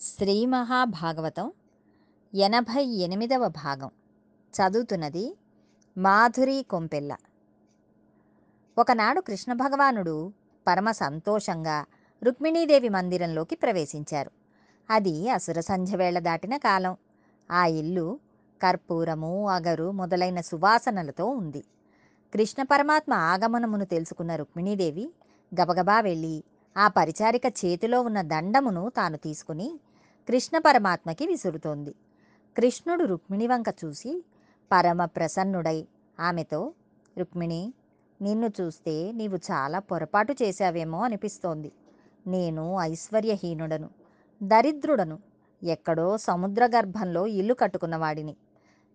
శ్రీ 0.00 0.46
మహాభాగవతం 0.46 1.52
ఎనభై 2.34 2.84
ఎనిమిదవ 2.84 3.48
భాగం. 3.48 3.90
చదువుతున్నది 4.54 5.36
మాధురి 5.98 6.66
కొంపెల్ల. 6.70 7.16
ఒకనాడు 8.78 9.20
కృష్ణ 9.20 9.52
భగవానుడు 9.52 10.32
పరమ 10.66 10.90
సంతోషంగా 10.90 11.86
రుక్మిణీదేవి 12.22 12.88
మందిరంలోకి 12.88 13.56
ప్రవేశించారు. 13.56 14.30
అది 14.90 15.30
అసుర 15.30 15.60
సంధ్యవేళ 15.60 16.18
దాటిన 16.18 16.56
కాలం. 16.56 16.96
ఆ 17.50 17.66
ఇల్లు 17.66 18.20
కర్పూరము 18.62 19.48
అగరు 19.48 19.90
మొదలైన 19.90 20.40
సువాసనలతో 20.40 21.26
ఉంది. 21.26 21.64
కృష్ణ 22.34 22.62
పరమాత్మ 22.62 23.14
ఆగమనమును 23.14 23.84
తెలుసుకున్న 23.84 24.36
రుక్మిణీదేవి 24.36 25.12
గబగబా 25.60 26.00
వెళ్ళి 26.00 26.44
ఆ 26.76 26.88
పరిచారిక 26.88 27.46
చేతిలో 27.46 28.02
ఉన్న 28.02 28.22
దండమును 28.22 28.88
తాను 28.96 29.16
తీసుకుని 29.16 29.80
కృష్ణ 30.28 30.58
పరమాత్మకి 30.58 31.26
విసురుతోంది. 31.26 31.94
కృష్ణుడు 32.56 33.04
రుక్మిణి 33.04 33.46
వంక 33.46 33.64
చూసి 33.84 34.24
పరమ 34.72 35.04
ప్రసన్నుడై 35.04 35.86
ఆమెతో 36.20 36.72
రుక్మిణి 37.18 37.72
నిన్ను 38.22 38.50
చూస్తే 38.60 39.12
నీవు 39.12 39.36
చాలా 39.36 39.78
పొరపాటు 39.78 40.34
చేశావేమో 40.42 41.02
అనిపిస్తోంది. 41.02 41.72
నేను 42.26 42.80
ఐశ్వర్యహీనుడను 42.80 43.90
దరిద్రుడను 44.42 45.18
ఎక్కడో 45.62 46.18
సముద్ర 46.18 46.66
గర్భంలో 46.66 47.26
ఇల్లు 47.26 47.54
కట్టుకున్నవాడిని. 47.54 48.36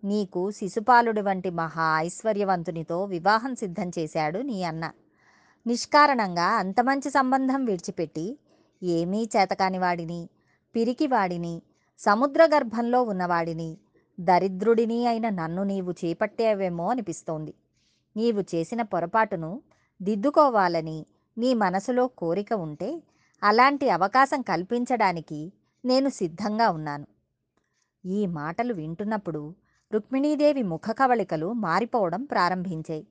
నీకు 0.04 0.50
శిశుపాలుడి 0.50 1.20
వంటి 1.20 1.50
మహా 1.50 2.00
ఐశ్వర్యవంతునితో 2.00 3.04
వివాహం 3.04 3.54
సిద్ధం 3.54 3.90
చేశాడు 3.98 4.38
నీ 4.38 4.62
అన్న. 4.62 4.84
నిష్కారణంగా 5.66 6.46
అంత 6.58 6.80
మంచి 6.80 7.10
సంబంధం 7.10 7.64
విడిచిపెట్టి 7.64 8.38
ఏమీ 8.82 9.28
చేతకాని 9.36 9.78
వాడిని 9.78 10.28
పిరికివాడిని 10.74 11.62
సముద్ర 11.98 12.42
గర్భంలో 12.54 13.02
ఉన్నవాడిని 13.02 13.78
దరిద్రుడిని 14.20 15.06
అయిన 15.06 15.28
నన్ను 15.28 15.62
నీవు 15.62 15.92
చేపట్టేవేమో 15.92 16.86
అనిపిస్తోంది. 16.88 17.54
నీవు 18.16 18.40
చేసిన 18.54 18.82
పొరపాటును 18.82 19.62
దిద్దుకోవాలని 20.02 21.06
నీ 21.36 21.54
మనసులో 21.54 22.06
కోరిక 22.06 22.52
ఉంటే 22.52 22.90
అలాంటి 23.42 23.90
అవకాశం 23.90 24.42
కల్పించడానికి 24.42 25.52
నేను 25.84 26.08
సిద్ధంగా 26.08 26.70
ఉన్నాను. 26.70 27.06
ఈ 28.04 28.26
మాటలు 28.26 28.74
వింటున్నప్పుడు 28.74 29.42
రుక్మిణీదేవి 29.92 30.62
ముఖ 30.62 30.90
కవళికలు 30.90 31.52
మారిపోవడం 31.52 32.24
ప్రారంభించాయి. 32.24 33.06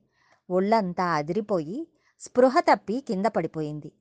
ఒళ్ళంతా 0.50 1.04
అదిరిపోయి 1.04 1.78
స్పృహ 2.22 2.60
తప్పి 2.60 3.04
కింద 3.08 3.26
పడిపోయింది. 3.26 3.92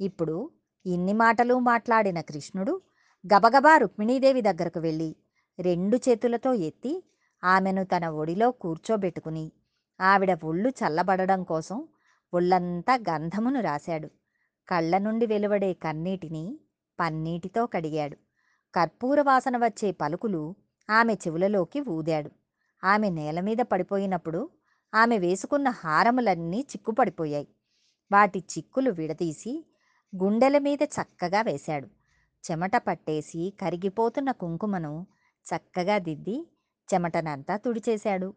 ఇప్పుడు 0.00 0.50
ఇన్ని 0.86 1.12
మాటలు 1.12 1.58
మాట్లాడిన 1.58 2.20
కృష్ణుడు 2.20 2.82
గబగబా 3.24 3.76
రుక్మిణీదేవి 3.76 4.42
దగ్గరకు 4.42 4.80
వెళ్ళి 4.80 5.16
రెండు 5.58 5.96
చేతులతో 5.96 6.54
ఎత్తి 6.54 7.04
ఆమెను 7.44 7.84
తన 7.84 8.08
ఒడిలో 8.08 8.50
కూర్చోబెట్టుకుని 8.50 9.52
ఆవిడ 10.00 10.38
ఒళ్ళు 10.44 10.68
చల్లబడడం 10.68 11.42
కోసం 11.42 11.88
ఒళ్ళంతా 12.32 12.94
గంధమును 12.94 13.60
రాశాడు. 13.60 14.10
కళ్ళ 14.68 14.98
నుండి 14.98 15.26
వెలువడే 15.26 15.72
కన్నీటిని 15.72 16.60
పన్నీటితో 17.00 17.66
కడిగాడు. 17.66 18.16
కర్పూర 18.74 19.20
వాసన 19.20 19.56
వచ్చే 19.56 19.90
పలుకులు 19.92 20.54
ఆమె 20.90 21.14
చెవులలోకి 21.14 21.80
ఊదాడు. 21.80 22.30
ఆమె 22.84 23.10
నేల 23.10 23.40
మీద 23.40 23.56
పడిపోయినప్పుడు 23.56 24.50
ఆమె 24.94 25.18
వేసుకున్న 25.18 25.68
హారములన్నీ 25.68 26.60
చిక్కుపడిపోయాయి. 26.60 27.48
వాటి 28.12 28.38
చిక్కులు 28.38 28.90
విడదీసి 28.90 29.64
గుండెల 30.22 30.58
మీద 30.58 30.78
చక్కగా 30.82 31.42
వేశాడు. 31.42 31.88
చెమట 32.44 32.76
పట్టేసి 32.76 33.52
కరిగిపోతున్న 33.60 34.30
కుంకుమను 34.32 35.06
చక్కగా 35.46 35.98
దిద్ది 35.98 36.46
చెమటనంతా 36.94 37.56
తుడిచేశాడు. 37.56 38.34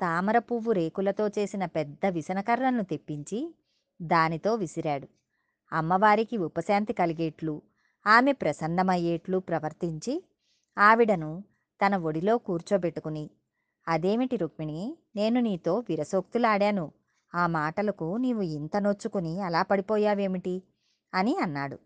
తామర 0.00 0.38
పువ్వు 0.38 0.72
రేకులతో 0.72 1.28
చేసిన 1.28 1.64
పెద్ద 1.66 2.06
విసనకర్రను 2.06 2.82
తెప్పించి 2.82 3.54
దానితో 4.02 4.54
విసిరాడు. 4.54 5.08
అమ్మవారికి 5.72 6.36
ఉపశాంతి 6.36 6.92
కలిగేట్లు 6.92 7.62
ఆమె 8.06 8.32
ప్రసన్నమయ్యేట్లు 8.32 9.38
ప్రవర్తించి 9.38 10.24
ఆవిడను 10.78 11.44
తన 11.80 11.96
ఒడిలో 11.96 12.38
కూర్చోబెట్టుకుని 12.38 13.30
అదేమిటి 13.88 14.36
రుక్మిణి 14.36 14.96
నేను 15.16 15.40
నీతో 15.40 15.78
విరసోక్తులాడాను. 15.78 16.92
ఆ 17.34 17.46
మాటలకు 17.46 18.16
నీవు 18.16 18.42
ఇంత 18.42 18.76
నొచ్చుకుని 18.76 19.40
అలా 19.40 19.62
పడిపోయావేమిటి? 19.62 20.62
అని 21.14 21.38
అన్నాడు. 21.38 21.76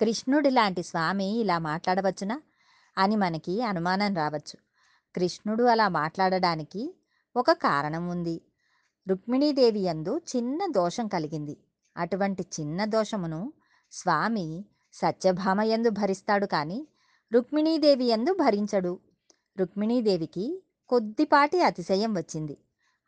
కృష్ణుడి 0.00 0.50
లాంటి 0.50 0.82
స్వామి 0.82 1.24
ఇలా 1.24 1.58
మాట్లాడవచ్చునా? 1.58 2.42
అని 2.98 3.16
మనకి 3.16 3.62
అనుమానం 3.62 4.14
రావచ్చు. 4.14 4.56
కృష్ణుడు 5.16 5.64
అలా 5.64 5.88
మాట్లాడడానికి 5.88 6.96
ఒక 7.36 7.52
కారణం 7.52 8.08
ఉంది. 8.08 8.42
రుక్మిణీదేవి 9.08 9.80
యందు 9.80 10.20
చిన్న 10.36 10.66
దోషం 10.70 11.08
కలిగింది. 11.08 11.56
అటువంటి 11.96 12.46
చిన్న 12.60 12.84
దోషమును 12.84 13.52
స్వామి 13.92 14.64
సత్యభామయందు 14.92 15.90
భరిస్తాడు 15.90 16.46
కానీ 16.46 16.88
రుక్మిణీదేవి 17.32 18.04
యందు 18.04 18.32
భరించడు. 18.32 19.00
రుక్మిణీదేవికి 19.58 20.62
కొద్దిపాటి 20.88 21.62
అతిశయం 21.62 22.14
వచ్చింది. 22.14 22.56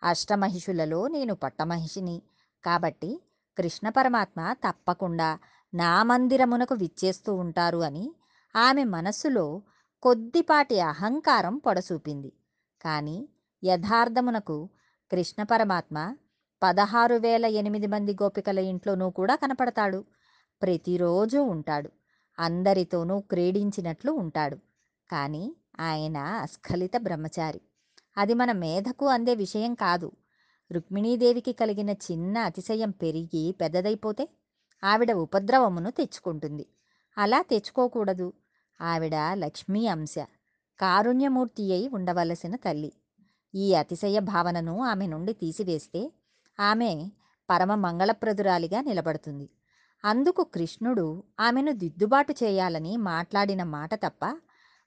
అష్టమహిషులలో 0.05 1.09
నేను 1.09 1.35
పట్టమహిషిని. 1.35 2.23
కాబట్టి 2.65 3.21
కృష్ణ 3.59 3.89
పరమాత్మ 3.89 4.53
తప్పకుండా 4.53 5.39
నా 5.75 6.03
మందిరమునకు 6.03 6.75
విచ్చేస్తూ 6.75 7.35
ఉంటారు 7.35 7.79
అని 7.79 8.15
ఆమె 8.57 8.85
మనస్సులో 8.85 9.63
కొద్దిపాటి 10.03 10.81
అహంకారం 10.81 11.59
పొడసూపింది. 11.59 12.33
కానీ 12.83 13.29
యథార్థమునకు 13.65 14.69
కృష్ణ 15.11 15.43
పరమాత్మ 15.43 16.17
పదహారు 16.63 17.15
వేల 17.15 17.45
ఎనిమిది 17.45 17.87
మంది 17.87 18.13
గోపికల 18.13 18.59
ఇంట్లోనూ 18.59 19.11
కూడా 19.11 19.35
కనపడతాడు. 19.35 20.05
ప్రతిరోజు 20.63 21.39
ఉంటాడు. 21.39 21.91
అందరితోనూ 22.39 23.21
క్రీడించినట్లు 23.21 24.13
ఉంటాడు. 24.13 24.57
కానీ 25.11 25.57
ఆయన 25.81 26.17
అస్ఖలిత 26.17 26.93
బ్రహ్మచారి. 26.97 27.61
అది 28.17 28.35
మన 28.35 28.53
మేధకు 28.53 29.07
అందే 29.07 29.35
విషయం 29.35 29.75
కాదు. 29.75 30.13
రుక్మిణీదేవికి 30.73 31.53
కలిగిన 31.53 31.91
చిన్న 31.91 32.39
అతిశయం 32.39 32.91
పెరిగి 32.91 33.55
పెద్దదైపోతే 33.61 34.29
ఆవిడ 34.85 35.13
ఉపద్రవమును 35.13 35.91
తెచ్చుకుంటుంది. 35.91 36.67
అలా 37.19 37.43
తెచ్చుకోకూడదు. 37.43 38.33
ఆవిడ 38.81 39.15
లక్ష్మీ 39.33 39.87
అంశ 39.87 40.15
కారుణ్యమూర్తి 40.79 41.73
అయి 41.73 41.89
ఉండవలసిన 41.89 42.57
తల్లి. 42.57 42.93
ఈ 43.55 43.75
అతిశయ 43.75 44.19
భావనను 44.19 44.83
ఆమె 44.83 45.07
నుండి 45.07 45.33
తీసివేస్తే 45.33 46.13
ఆమె 46.61 47.11
పరమ 47.51 47.75
మంగళప్రదురాలిగా 47.75 48.81
నిలబడుతుంది. 48.81 49.51
అందుకు 50.05 50.45
కృష్ణుడు 50.45 51.25
ఆమెను 51.41 51.73
దిద్దుబాటు 51.73 52.33
చేయాలని 52.33 52.97
మాట్లాడిన 52.97 53.63
మాట 53.63 53.95
తప్ప 53.95 54.25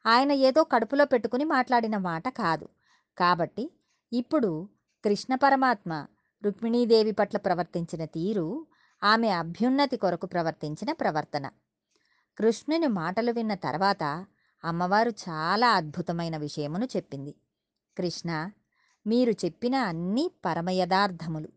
ఆయన 0.05 0.31
ఏదో 0.31 0.63
కడుపులో 0.63 1.05
పెట్టుకుని 1.05 1.43
మాట్లాడిన 1.45 1.97
మాట 1.97 2.29
కాదు. 2.29 2.69
కాబట్టి 3.17 3.71
ఇప్పుడు 4.13 4.69
కృష్ణ 5.03 5.35
పరమాత్మ 5.35 6.07
రుక్మిణీదేవి 6.43 7.11
పట్ల 7.11 7.37
ప్రవర్తించిన 7.37 8.05
తీరు 8.05 8.67
ఆమె 9.03 9.29
అభ్యున్నతి 9.29 9.97
కొరకు 9.97 10.25
ప్రవర్తించిన 10.25 10.91
ప్రవర్తన. 10.91 11.51
కృష్ణుని 12.37 12.87
మాటలు 12.87 13.31
విన్న 13.31 13.53
తర్వాత 13.53 14.25
అమ్మవారు 14.63 15.09
చాలా 15.09 15.67
అద్భుతమైన 15.71 16.37
విషయమును 16.37 16.85
చెప్పింది. 16.85 17.35
కృష్ణ 17.97 18.51
మీరు 19.07 19.31
చెప్పిన 19.31 19.75
అన్నీ 19.75 20.31
పరమయథార్థములు 20.45 21.49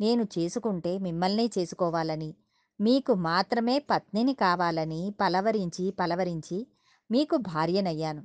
నేను 0.00 0.28
చేసుకుంటే 0.38 0.98
మిమ్మల్ని 0.98 1.50
చేసుకోవాలని 1.58 2.34
మీకు 2.80 3.14
మాత్రమే 3.14 3.78
పత్నిని 3.78 4.34
కావాలని 4.34 5.14
పలవరించి 5.20 5.90
పలవరించి 5.90 6.66
మీకు 7.10 7.36
భార్యనయ్యాను. 7.36 8.22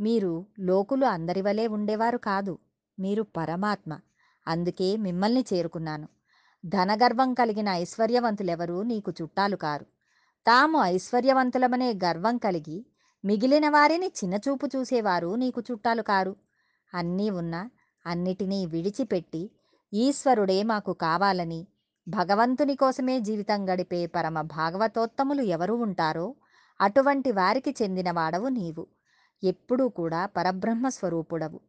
మీరు 0.00 0.46
లోకులు 0.60 1.06
అందరి 1.06 1.42
వలె 1.42 1.66
ఉండేవారు 1.66 2.18
కాదు. 2.18 2.58
మీరు 2.98 3.22
పరమాత్మ. 3.22 4.00
అందుకే 4.48 4.96
మిమ్మల్ని 4.96 5.44
చేరుకున్నాను. 5.52 6.08
ధనగర్వం 6.66 7.34
కలిగిన 7.34 7.68
ఐశ్వర్యవంతులెవరూ 7.68 8.82
నీకు 8.82 9.12
చుట్టాలు 9.22 9.56
కారు. 9.56 9.84
తాము 10.46 10.78
ఐశ్వర్యవంతులమనే 10.78 11.92
గర్వం 11.92 12.36
కలిగి 12.36 12.86
మిగిలిన 13.24 13.68
వారిని 13.68 14.06
చిన్నచూపు 14.06 14.66
చూసేవారు 14.66 15.34
నీకు 15.34 15.62
చుట్టాలు 15.70 16.02
కారు. 16.02 16.36
అన్నీ 16.94 17.30
ఉన్నా 17.30 17.70
అన్నిటినీ 18.06 18.66
విడిచిపెట్టి 18.66 19.50
ఈశ్వరుడే 19.92 20.62
మాకు 20.62 20.92
కావాలని 20.92 21.66
భగవంతుని 22.08 22.76
కోసమే 22.76 23.20
జీవితం 23.20 23.68
గడిపే 23.70 24.06
పరమ 24.06 24.40
భాగవతోత్తములు 24.40 25.42
ఎవరు 25.42 25.74
ఉంటారో 25.74 26.34
అటువంటి 26.80 27.32
వారికి 27.32 27.74
చెందినవాడవు 27.82 28.48
నీవు. 28.48 28.86
ఎప్పుడూ 29.42 29.88
కూడా 29.88 30.26
పరబ్రహ్మ 30.26 30.88
స్వరూపుడవు. 30.88 31.60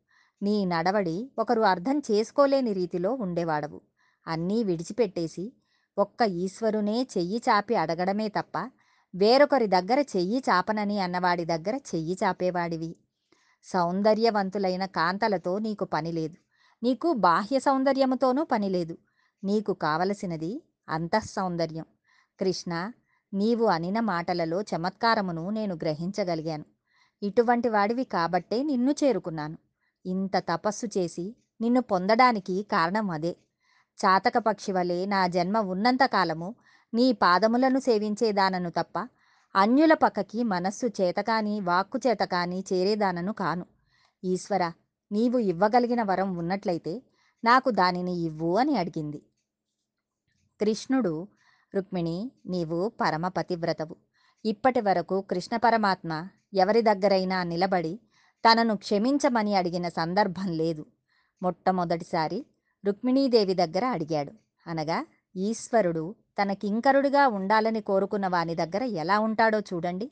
నీ 0.42 0.66
నడవడి 0.66 1.32
ఒకరు 1.40 1.62
అర్థం 1.62 2.02
చేసుకోలేని 2.12 2.74
రీతిలో 2.74 3.14
ఉండేవాడవు. 3.14 3.82
అన్నీ 4.28 4.64
విడిచిపెట్టేసి 4.64 5.54
ఒక్క 5.98 6.22
ఈశ్వరునే 6.22 7.08
చెయ్యి 7.18 7.42
చాపి 7.50 7.76
అడగడమే 7.76 8.28
తప్ప 8.28 8.72
వేరొకరి 9.16 9.68
దగ్గర 9.68 10.00
చెయ్యి 10.00 10.40
చాపనని 10.40 11.00
అన్నవాడి 11.00 11.46
దగ్గర 11.46 11.76
చెయ్యి 11.76 12.18
చాపేవాడివి. 12.24 12.96
సౌందర్యవంతులైన 13.64 14.86
కాంతలతో 14.86 15.60
నీకు 15.60 15.86
పని 15.86 16.12
లేదు. 16.12 16.36
నీకు 16.84 17.14
బాహ్య 17.14 17.60
సౌందర్యముతోనూ 17.60 18.44
పని 18.44 18.70
లేదు. 18.70 18.98
నీకు 19.44 19.74
కావలసినది 19.74 20.62
అంతఃసౌందర్యం. 20.90 21.86
కృష్ణ 22.40 22.92
నీవు 23.34 23.66
అనిన 23.66 24.00
మాటలలో 24.00 24.62
చమత్కారమును 24.62 25.50
నేను 25.50 25.76
గ్రహించగలిగాను. 25.76 26.75
ఇటువంటి 27.24 27.70
వాడివి 27.70 28.04
కాబట్టే 28.04 28.64
నిన్ను 28.64 28.92
చేరుకున్నాను. 29.04 29.58
ఇంత 30.06 30.38
తపస్సు 30.38 30.88
చేసి 30.98 31.36
నిన్ను 31.62 31.82
పొందడానికి 31.82 32.68
కారణం 32.72 33.10
అదే. 33.10 33.36
చాతక 34.00 34.38
పక్షి 34.38 34.72
వలె 34.72 35.06
నా 35.06 35.28
జన్మ 35.28 35.58
ఉన్నంతకాలము 35.58 36.56
నీ 36.94 37.14
పాదములను 37.14 37.80
సేవించేదానను 37.80 38.70
తప్ప 38.70 39.08
అన్యుల 39.56 39.94
పక్కకి 39.94 40.44
మనస్సు 40.44 40.88
చేతకాని 41.02 41.60
వాక్కు 41.60 42.00
చేతకాని 42.08 42.64
చేరేదానను 42.74 43.34
కాను. 43.34 43.66
ఈశ్వర 44.24 44.72
నీవు 45.12 45.38
ఇవ్వగలిగిన 45.38 46.04
వరం 46.04 46.38
ఉన్నట్లయితే 46.38 47.02
నాకు 47.44 47.70
దానిని 47.70 48.20
ఇవ్వు 48.20 48.58
అని 48.58 48.78
అడిగింది. 48.78 49.22
కృష్ణుడు 50.60 51.28
రుక్మిణి 51.76 52.32
నీవు 52.46 52.92
పరమ 53.02 53.28
పతివ్రతవు. 53.28 53.96
ఇప్పటి 54.46 54.82
వరకు 54.82 55.22
కృష్ణ 55.22 55.58
పరమాత్మ 55.58 56.28
ఎవరి 56.56 56.82
దగ్గరైనా 56.82 57.44
నిలబడి 57.44 58.00
తనను 58.44 58.76
క్షమించమని 58.76 59.56
అడిగిన 59.56 59.88
సందర్భం 59.90 60.48
లేదు. 60.52 60.86
మొట్టమొదటిసారి 61.42 62.46
రుక్మిణీదేవి 62.86 63.54
దగ్గర 63.54 63.86
అడిగాడు. 63.86 64.32
అనగా 64.68 65.06
ఈశ్వరుడు 65.36 66.16
తన 66.42 66.54
కింకరుడిగా 66.54 67.28
ఉండాలని 67.28 67.82
కోరుకున్న 67.82 68.28
వాని 68.28 68.56
దగ్గర 68.56 68.84
ఎలా 68.84 69.20
ఉంటాడో 69.20 69.60
చూడండి. 69.60 70.12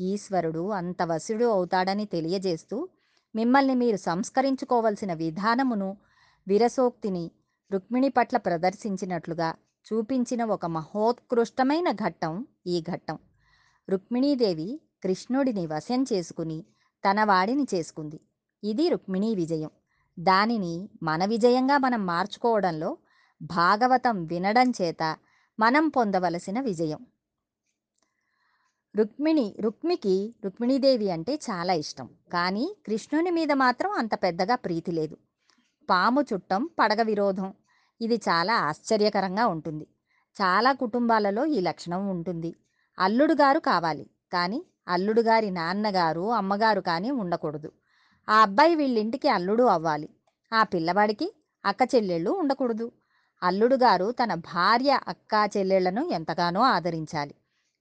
ఈశ్వరుడు 0.00 0.70
అంత 0.70 1.02
వశుడు 1.02 1.44
అవుతాడని 1.44 2.04
తెలియజేస్తూ 2.04 2.88
మిమ్మల్ని 3.34 3.74
మీరు 3.74 3.96
సంస్కరించుకోవలసిన 3.96 5.12
విధానమును 5.14 5.96
విరసోక్తిని 6.48 7.30
రుక్మిణి 7.72 8.08
పట్ల 8.08 8.36
ప్రదర్శించినట్లుగా 8.36 9.54
చూపించిన 9.86 10.44
ఒక 10.44 10.66
మహోత్కృష్టమైన 10.66 11.90
ఘట్టం 11.90 12.46
ఈ 12.66 12.80
ఘట్టం. 12.80 13.18
రుక్మిణీదేవి 13.90 14.80
కృష్ణుడిని 15.04 15.66
వశం 15.66 16.04
చేసుకుని 16.12 16.64
తన 17.10 17.24
వాడిని 17.24 17.66
చేసుకుంది. 17.74 18.20
ఇది 18.64 18.88
రుక్మిణీ 18.88 19.34
విజయం. 19.34 19.70
దానిని 20.18 20.88
మన 21.02 21.24
విజయంగా 21.24 21.78
మనం 21.78 22.06
మార్చుకోవడంలో 22.06 22.96
భాగవతం 23.42 24.24
వినడం 24.24 24.70
చేత 24.70 25.16
మనం 25.60 25.88
పొందవలసిన 25.88 26.60
విజయం. 26.60 27.06
రుక్మిణి 28.96 29.56
రుక్మికి 29.60 30.34
రుక్మిణీదేవి 30.44 31.10
అంటే 31.10 31.34
చాలా 31.34 31.72
ఇష్టం. 31.72 32.08
కానీ 32.32 32.76
కృష్ణుని 32.86 33.30
మీద 33.30 33.52
మాత్రం 33.52 33.90
అంత 33.90 34.14
పెద్దగా 34.14 34.54
ప్రీతి 34.54 34.92
లేదు. 34.92 35.16
పాము 35.90 36.22
చుట్టం 36.22 36.70
పడగ 36.80 37.02
విరోధం. 37.02 37.54
ఇది 38.00 38.14
చాలా 38.14 38.58
ఆశ్చర్యకరంగా 38.58 39.46
ఉంటుంది. 39.46 39.86
చాలా 40.42 40.72
కుటుంబాలలో 40.72 41.46
ఈ 41.46 41.60
లక్షణం 41.60 42.08
ఉంటుంది. 42.08 42.54
అల్లుడు 42.98 43.32
గారు 43.32 43.60
కావాలి. 43.60 44.10
కానీ 44.32 44.66
అల్లుడు 44.88 45.20
గారి 45.20 45.50
నాన్నగారు 45.50 46.30
అమ్మగారు 46.32 46.80
కానీ 46.80 47.10
ఉండకూడదు. 47.10 47.72
ఆ 48.28 48.42
అబ్బాయి 48.42 48.74
వీళ్ళింటికి 48.74 49.28
అల్లుడు 49.28 49.62
అవ్వాలి. 49.62 50.08
ఆ 50.52 50.62
పిల్లవాడికి 50.62 51.34
అక్క 51.64 51.94
చెల్లెళ్ళు 51.94 52.30
ఉండకూడదు. 52.30 52.92
అల్లుడు 53.42 53.76
గారు 53.76 54.12
తన 54.12 54.34
భార్య 54.34 55.00
అక్క 55.08 55.50
చెల్లెళ్ళను 55.56 56.08
ఎంతగానో 56.12 56.60
ఆదరించాలి. 56.60 57.34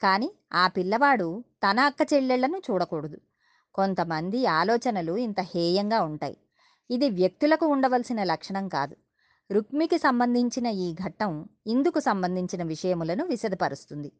కానీ 0.03 0.31
ఆ 0.53 0.67
పిల్లవాడు 0.67 1.43
తన 1.63 1.79
అక్క 1.79 2.13
చెల్లెళ్ళను 2.13 2.57
చూడకూడదు. 2.57 3.17
కొంతమంది 3.75 4.45
ఆలోచనలు 4.45 5.17
ఇంత 5.17 5.41
హేయంగా 5.41 6.01
ఉంటాయి. 6.01 6.37
ఇది 6.89 7.09
వ్యక్తులకు 7.09 7.65
ఉండవలసిన 7.65 8.23
లక్షణం 8.23 8.67
కాదు. 8.67 8.95
రుక్మికి 9.51 9.97
సంబంధించిన 9.97 10.65
ఈ 10.65 10.93
ఘట్టం 10.93 11.49
ఇందుకు 11.67 11.99
సంబంధించిన 11.99 12.63
విషయములను 12.63 13.25
విశదపరుస్తుంది. 13.25 14.11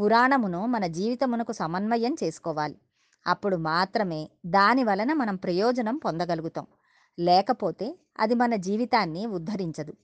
పురాణమును 0.00 0.66
మన 0.66 0.86
జీవితమునకు 0.86 1.52
సమన్వయం 1.52 2.16
చేసుకోవాలి. 2.24 2.78
అప్పుడు 3.26 3.56
మాత్రమే 3.56 4.30
దాని 4.46 4.84
వలన 4.84 5.12
మనం 5.12 5.36
ప్రయోజనం 5.36 5.96
పొందగలుగుతాం. 5.96 6.66
లేకపోతే 7.18 7.98
అది 8.18 8.34
మన 8.34 8.56
జీవితాన్ని 8.56 9.26
ఉద్ధరించదు. 9.26 9.94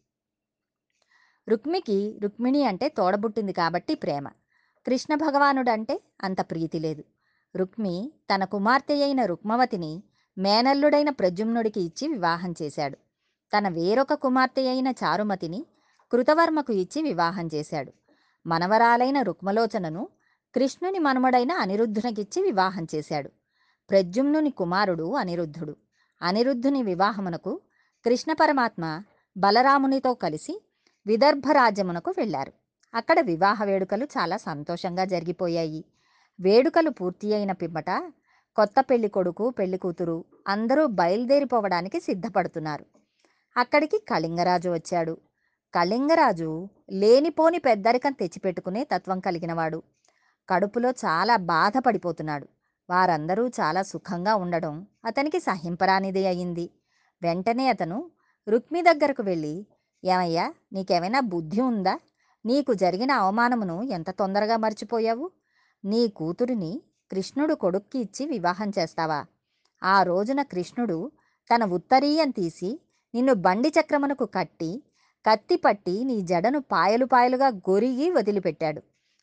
రుక్మికి 1.49 2.19
రుక్మిణి 2.23 2.65
అంటే 2.65 2.89
తోడబుట్టింది 2.89 3.53
కాబట్టి 3.53 3.95
ప్రేమ. 3.95 4.29
కృష్ణ 4.87 5.15
భగవానుడంటే 5.15 6.01
అంత 6.21 6.41
ప్రీతి 6.41 6.79
లేదు. 6.79 7.05
రుక్మి 7.57 8.13
తన 8.35 8.45
కుమార్తె 8.45 9.03
అయిన 9.03 9.25
రుక్మవతిని 9.25 10.03
మేనల్లుడైన 10.39 11.11
ప్రజుమ్నుడికి 11.11 11.81
ఇచ్చి 11.81 12.09
వివాహం 12.09 12.55
చేశాడు. 12.63 12.99
తన 13.59 13.69
వేరొక 13.69 14.15
కుమార్తె 14.15 14.69
అయిన 14.69 14.89
చారుమతిని 14.89 15.67
కృతవర్మకు 16.13 16.73
ఇచ్చి 16.73 17.03
వివాహం 17.03 17.49
చేశాడు. 17.55 17.93
మనవరాలైన 18.51 19.23
రుక్మలోచనను 19.23 20.09
కృష్ణుని 20.55 20.99
మనుమడైన 20.99 21.53
అనిరుద్ధునికిచ్చి 21.53 22.43
వివాహం 22.43 22.87
చేశాడు. 22.95 23.31
ప్రద్యుమ్నుని 23.91 24.51
కుమారుడు 24.51 25.15
అనిరుద్ధుడు. 25.15 25.77
అనిరుద్ధుని 26.23 26.83
వివాహమునకు 26.83 27.61
కృష్ణ 28.05 28.33
పరమాత్మ 28.33 29.03
బలరామునితో 29.37 30.15
కలిసి 30.15 30.55
విదర్భ 31.07 31.43
రాజ్యమునకు 31.53 32.11
వెళ్ళారు. 32.19 32.53
అక్కడ 32.95 33.21
వివాహ 33.21 33.65
వేడుకలు 33.65 34.05
చాలా 34.05 34.37
సంతోషంగా 34.37 35.05
జరిగిపోయాయి. 35.05 35.85
వేడుకలు 36.41 36.91
పూర్తి 36.91 37.35
అయిన 37.35 37.53
పిమ్మట 37.53 37.91
కొత్త 38.57 38.75
పెళ్ళి 38.81 39.09
కొడుకు 39.09 39.51
పెళ్ళి 39.51 39.79
కూతురు 39.79 40.25
అందరూ 40.49 40.87
బయలుదేరిపోవడానికి 40.87 42.01
సిద్ధపడుతున్నారు. 42.01 42.87
అక్కడికి 43.57 43.99
కళింగరాజు 43.99 44.71
వచ్చాడు. 44.71 45.15
కళింగరాజు 45.75 46.69
లేనిపోని 46.91 47.59
పెద్దరికం 47.59 48.13
తెచ్చిపెట్టుకునే 48.13 48.85
తత్వం 48.85 49.21
కలిగినవాడు. 49.21 49.83
కడుపులో 50.49 50.91
చాలా 50.91 51.37
బాధపడిపోతున్నాడు. 51.37 52.47
వారందరూ 52.91 53.49
చాలా 53.49 53.83
సుఖంగా 53.83 54.35
ఉండడం 54.35 54.87
అతనికి 55.05 55.41
సహింపరానిదే 55.41 56.27
అయింది. 56.27 56.71
వెంటనే 57.23 57.69
అతను 57.69 58.11
రుక్మి 58.49 58.83
దగ్గరకు 58.83 59.23
వెళ్ళి 59.23 59.67
ఏమయ్యా 60.05 60.55
నీకేమైనా 60.73 61.21
బుద్ధి 61.21 61.61
ఉందా? 61.61 62.01
నీకు 62.47 62.75
జరిగిన 62.75 63.13
అవమానమును 63.13 63.83
ఎంత 63.83 64.11
తొందరగా 64.11 64.57
మర్చిపోయావు? 64.57 65.31
నీ 65.85 66.09
కూతురిని 66.09 66.83
కృష్ణుడు 67.13 67.55
కొడుక్కి 67.55 67.99
ఇచ్చి 67.99 68.27
వివాహం 68.27 68.73
చేస్తావా? 68.79 69.27
ఆ 69.83 70.03
రోజున 70.03 70.43
కృష్ణుడు 70.43 71.11
తన 71.55 71.65
ఉత్తరీయం 71.65 72.31
తీసి 72.31 72.81
నిన్ను 73.15 73.35
బండి 73.35 73.73
చక్రమునకు 73.81 74.25
కట్టి 74.25 74.83
కత్తి 75.27 75.57
పట్టి 75.57 76.05
నీ 76.05 76.21
జడను 76.21 76.61
పాయలు 76.61 77.05
పాయలుగా 77.05 77.49
గొరిగి 77.49 78.11
వదిలిపెట్టాడు. 78.11 78.83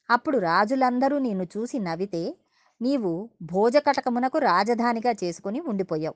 అప్పుడు 0.09 0.37
రాజులందరూ 0.37 1.17
నిన్ను 1.17 1.43
చూసి 1.43 1.79
నవ్వితే 1.79 2.35
నీవు 2.81 3.29
భోజకటకమునకు 3.41 4.37
రాజధానిగా 4.37 5.15
చేసుకుని 5.23 5.59
ఉండిపోయావు. 5.59 6.15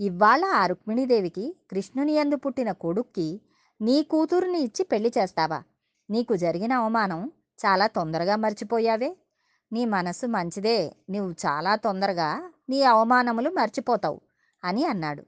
ఇవాళ 0.00 0.44
ఆ 0.44 0.66
రుక్మిణీదేవికి 0.66 1.56
కృష్ణుని 1.70 2.12
యందు 2.12 2.36
పుట్టిన 2.36 2.72
కొడుక్కి 2.72 3.40
నీ 3.80 4.02
కూతురుని 4.02 4.58
ఇచ్చి 4.58 4.84
పెళ్ళి 4.84 5.12
చేస్తావా? 5.18 5.62
నీకు 6.10 6.36
జరిగిన 6.36 6.72
అవమానం 6.72 7.32
చాలా 7.66 7.86
తొందరగా 7.86 8.36
మర్చిపోయావే? 8.36 9.16
నీ 9.72 9.84
మనసు 9.84 10.26
మంచిదే 10.26 10.92
నువ్వు 11.10 11.32
చాలా 11.46 11.76
తొందరగా 11.76 12.50
నీ 12.68 12.82
అవమానములు 12.82 13.50
మర్చిపోతావు 13.50 14.20
అని 14.64 14.84
అన్నాడు. 14.84 15.22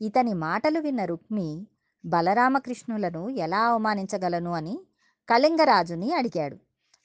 ఇతని 0.00 0.34
మాటలు 0.34 0.80
విన్న 0.80 1.04
రుక్మి 1.04 1.66
బలరామకృష్ణులను 2.06 3.28
ఎలా 3.28 3.58
అవమానించగలను 3.58 4.52
అని 4.52 4.80
కళింగరాజుని 5.28 6.12
అడిగాడు. 6.14 6.56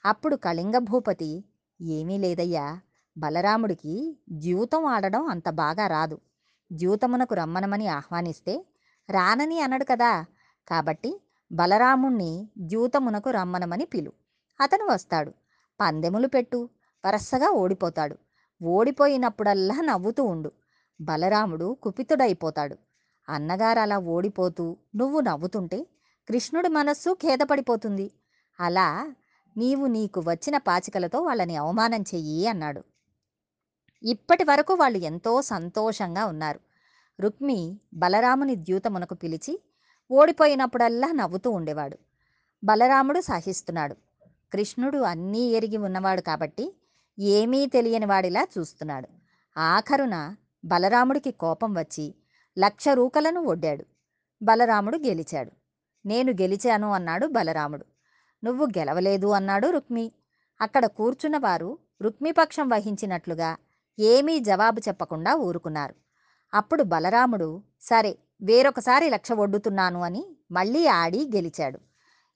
అప్పుడు 0.05 0.36
కళింగ 0.36 0.77
భూపతి 0.77 1.46
ఏమీ 1.81 2.17
లేదయ్యా 2.17 2.79
బలరాముడికి 3.17 4.20
ద్యూతం 4.31 4.86
ఆడడం 4.86 5.27
అంత 5.27 5.50
బాగా 5.50 5.88
రాదు. 5.88 6.22
ద్యూతమునకు 6.72 7.36
రమ్మనమని 7.36 7.88
ఆహ్వానిస్తే 7.88 8.65
రానని 9.10 9.62
అనడు 9.62 9.84
కదా. 9.84 10.25
కాబట్టి 10.67 11.22
బలరాముణ్ణి 11.51 12.50
ద్యూతమునకు 12.58 13.29
రమ్మనమని 13.29 13.86
పిలు. 13.86 14.12
అతను 14.62 14.86
వస్తాడు. 14.86 15.31
పందెములు 15.79 16.27
పెట్టు. 16.27 16.70
వరసగా 17.05 17.50
ఓడిపోతాడు. 17.50 18.17
ఓడిపోయినప్పుడల్లా 18.63 19.75
నవ్వుతూ 19.75 20.24
ఉండు. 20.24 20.51
బలరాముడు 21.01 21.77
కుపితుడైపోతాడు. 21.84 22.77
అన్నగారు 23.29 23.79
అలా 23.79 23.97
ఓడిపోతూ 23.97 24.77
నువ్వు 24.95 25.19
నవ్వుతుంటే 25.19 25.87
కృష్ణుడి 26.29 26.67
మనస్సు 26.67 27.13
ఖేదపడిపోతుంది. 27.13 28.11
అలా 28.59 29.13
నీవు 29.57 29.85
నీకు 29.87 30.23
వచ్చిన 30.27 30.57
పాచికలతో 30.57 31.21
వాళ్ళని 31.21 31.55
అవమానం 31.55 32.01
చెయ్యి 32.01 32.47
అన్నాడు. 32.47 32.83
ఇప్పటి 34.03 34.43
వరకు 34.43 34.73
వాళ్ళు 34.73 34.97
ఎంతో 34.97 35.41
సంతోషంగా 35.41 36.25
ఉన్నారు. 36.25 36.59
రుక్మి 37.19 37.79
బలరాముని 37.93 38.55
ద్యూతమునకు 38.55 39.13
పిలిచి 39.13 39.59
ఓడిపోయినప్పుడల్లా 40.11 41.11
నవ్వుతూ 41.11 41.51
ఉండేవాడు. 41.51 41.97
బలరాముడు 42.63 43.21
సహిస్తున్నాడు. 43.21 43.95
కృష్ణుడు 44.53 44.97
అన్నీ 44.97 45.39
ఎరిగి 45.39 45.77
ఉన్నవాడు 45.77 46.21
కాబట్టి 46.21 46.75
ఏమీ 47.19 47.65
తెలియని 47.65 48.05
వాడిలా 48.05 48.47
చూస్తున్నాడు. 48.57 49.07
ఆఖరున 49.57 50.35
బలరాముడికి 50.65 51.31
కోపం 51.31 51.73
వచ్చి 51.73 52.15
లక్ష 52.58 52.89
రూకలను 52.89 53.41
ఒడ్డాడు. 53.41 53.86
బలరాముడు 54.43 54.98
గెలిచాడు. 54.98 55.51
నేను 56.05 56.31
గెలిచాను 56.31 56.91
అన్నాడు 56.91 57.27
బలరాముడు. 57.27 57.86
నువ్వు 58.43 58.65
గెలవలేదు 58.65 59.27
అన్నాడు 59.27 59.67
రుక్మి. 59.67 60.12
అక్కడ 60.62 60.86
కూర్చున్న 60.86 61.38
వారు 61.38 61.77
రుక్మిపక్షం 62.01 62.70
వహించినట్లుగా 62.70 63.58
ఏమీ 64.00 64.39
జవాబు 64.39 64.81
చెప్పకుండా 64.88 65.36
ఊరుకున్నారు. 65.36 65.96
అప్పుడు 66.53 66.84
బలరాముడు 66.84 67.63
సరే 67.81 68.17
వేరొకసారి 68.41 69.10
లక్ష 69.10 69.31
ఒడ్డుతున్నాను 69.31 70.01
అని 70.01 70.38
మళ్ళీ 70.51 70.88
ఆడి 70.88 71.31
గెలిచాడు. 71.36 71.79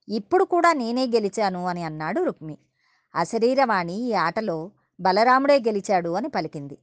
ఇప్పుడు 0.10 0.44
కూడా 0.44 0.74
నేనే 0.74 1.06
గెలిచాను 1.06 1.66
అని 1.66 1.84
అన్నాడు 1.84 2.24
రుక్మి. 2.24 2.58
అశరీరవాణి 3.16 3.94
ఈ 3.94 4.14
ఆటలో 4.14 4.72
బలరాముడే 5.00 5.60
గెలిచాడు 5.60 6.10
అని 6.10 6.30
పలికింది. 6.30 6.78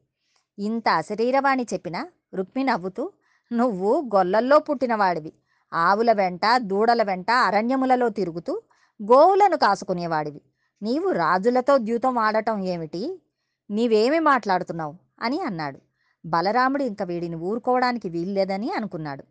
ఇంత 0.59 0.89
అశరీరవాణి 0.89 1.67
చెప్పిన 1.73 2.07
రుక్మి 2.35 2.65
నవ్వుతూ 2.65 3.13
నువ్వు 3.53 4.11
గొల్లల్లో 4.15 4.59
పుట్టినవాడివి. 4.59 5.33
ఆవుల 5.75 6.13
వెంట 6.13 6.41
దూడల 6.57 7.03
వెంట 7.03 7.31
అరణ్యములలో 7.31 8.09
తిరుగుతూ 8.09 8.63
గోవులను 9.03 9.57
కాసుకునేవాడివి. 9.57 10.43
నీవు 10.83 11.11
రాజులతో 11.11 11.79
ద్యూతం 11.79 12.19
ఆడటం 12.19 12.65
ఏమిటి? 12.65 13.23
నీవేమి 13.71 14.19
మాట్లాడుతున్నావు? 14.19 14.97
అని 15.21 15.41
అన్నాడు. 15.41 15.79
బలరాముడు 16.27 16.83
ఇంక 16.83 17.03
వీడిని 17.03 17.37
ఊరుకోవడానికి 17.37 18.09
వీల్లేదని 18.09 18.73
అనుకున్నాడు. 18.73 19.25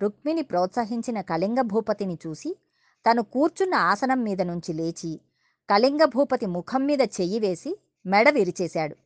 రుక్మిణి 0.00 0.42
ప్రోత్సహించిన 0.42 1.20
కళింగ 1.20 1.60
భూపతిని 1.60 2.18
చూసి 2.26 2.56
తను 3.10 3.22
కూర్చున్న 3.22 3.74
ఆసనం 3.74 4.22
మీద 4.22 4.42
నుంచి 4.42 4.72
లేచి 4.72 5.20
కళింగ 5.70 6.04
భూపతి 6.04 6.46
ముఖం 6.46 6.86
మీద 6.86 7.00
చెయ్యి 7.00 7.38
వేసి 7.38 7.80
మెడ 8.06 8.30
విరిచేశాడు. 8.30 8.96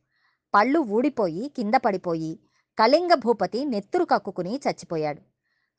పళ్ళు 0.53 0.79
ఊడిపోయి 0.79 1.51
కింద 1.57 1.73
పడిపోయి 1.85 2.39
కళింగ 2.79 3.13
భూపతి 3.13 3.65
నెత్తురు 3.65 4.03
కక్కుకుని 4.03 4.55
చచ్చిపోయాడు. 4.55 5.21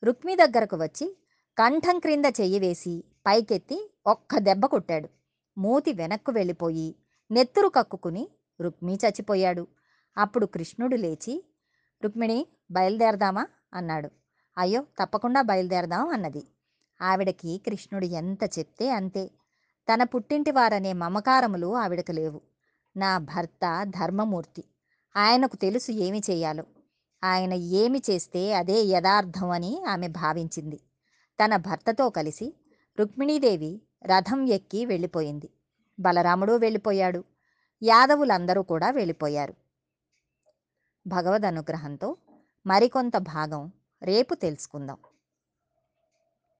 రుక్మి 0.04 0.36
దగ్గరకు 0.36 0.76
వచ్చి 0.76 1.18
కంఠం 1.58 1.98
క్రింద 1.98 2.24
చెయ్యి 2.24 2.58
వేసి 2.58 3.04
పైకెత్తి 3.26 3.92
ఒక్క 4.06 4.38
దెబ్బ 4.38 4.66
కొట్టాడు. 4.66 5.08
మూతి 5.58 5.92
వెనక్కు 5.92 6.32
వెళ్ళిపోయి 6.32 6.96
నెత్తురు 7.30 7.68
కక్కుకుని 7.68 8.28
రుక్మి 8.60 8.94
చచ్చిపోయాడు. 8.94 9.66
అప్పుడు 10.18 10.46
కృష్ణుడు 10.46 10.96
లేచి 10.96 11.44
రుక్మిణి 12.04 12.46
బయలుదేరదామా? 12.70 13.46
అన్నాడు. 13.74 14.10
అయ్యో 14.58 14.82
తప్పకుండా 14.82 15.42
బయలుదేరదాం 15.42 16.08
అన్నది. 16.08 16.42
ఆవిడకి 17.02 17.58
కృష్ణుడు 17.58 18.06
ఎంత 18.06 18.58
చెప్తే 18.58 18.90
అంతే. 18.90 19.30
తన 19.92 20.02
పుట్టింటి 20.02 20.50
వారనే 20.50 20.92
మమకారములు 20.92 21.76
ఆవిడకు 21.76 22.12
లేవు. 22.12 22.40
నా 22.96 23.18
భర్త 23.18 23.82
ధర్మమూర్తి. 23.82 24.64
ఆయనకు 25.16 25.56
తెలుసు 25.56 25.92
ఏమి 25.92 26.22
చేయాలో. 26.30 26.64
ఆయన 27.24 27.52
ఏమి 27.52 28.02
చేస్తే 28.10 28.54
అదే 28.54 28.82
యథార్థం 28.82 29.50
అని 29.50 29.84
ఆమె 29.88 30.08
భావించింది. 30.08 30.80
తన 31.44 31.56
భర్తతో 31.56 32.10
కలిసి 32.10 32.54
రుక్మిణీదేవి 33.00 33.82
రథం 34.06 34.48
ఎక్కి 34.48 34.86
వెళ్ళిపోయింది. 34.86 35.50
బలరాముడు 36.00 36.52
వెళ్ళిపోయాడు. 36.52 37.24
యాదవులందరూ 37.82 38.62
కూడా 38.62 38.90
వెళ్ళిపోయారు. 38.90 39.54
భగవద్ 41.06 41.44
అనుగ్రహంతో 41.44 42.16
మరికొంత 42.66 43.16
భాగం 43.16 43.72
రేపు 44.02 44.34
తెలుసుకుందాం. 44.34 44.96